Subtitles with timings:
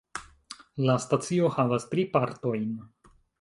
[0.87, 2.67] La stacio havas tri partojn.